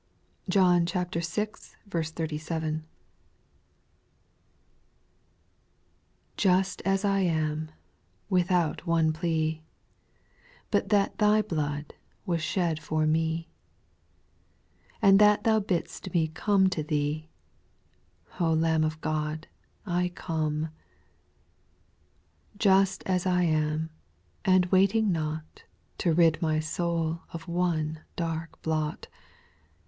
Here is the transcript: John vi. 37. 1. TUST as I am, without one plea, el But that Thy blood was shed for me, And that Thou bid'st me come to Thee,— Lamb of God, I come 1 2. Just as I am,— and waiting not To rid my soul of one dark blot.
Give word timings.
John 0.49 0.87
vi. 0.87 1.03
37. 1.03 1.55
1. 2.73 2.83
TUST 6.37 6.81
as 6.83 7.05
I 7.05 7.19
am, 7.19 7.69
without 8.27 8.87
one 8.87 9.13
plea, 9.13 9.57
el 9.57 9.63
But 10.71 10.89
that 10.89 11.19
Thy 11.19 11.43
blood 11.43 11.93
was 12.25 12.41
shed 12.41 12.79
for 12.79 13.05
me, 13.05 13.51
And 15.03 15.19
that 15.19 15.43
Thou 15.43 15.59
bid'st 15.59 16.11
me 16.15 16.29
come 16.29 16.67
to 16.71 16.81
Thee,— 16.81 17.29
Lamb 18.39 18.83
of 18.83 18.99
God, 19.01 19.47
I 19.85 20.09
come 20.15 20.61
1 20.63 20.71
2. 20.71 20.71
Just 22.57 23.03
as 23.05 23.27
I 23.27 23.43
am,— 23.43 23.91
and 24.45 24.65
waiting 24.71 25.11
not 25.11 25.61
To 25.99 26.11
rid 26.11 26.41
my 26.41 26.59
soul 26.59 27.21
of 27.33 27.47
one 27.47 27.99
dark 28.15 28.59
blot. 28.63 29.05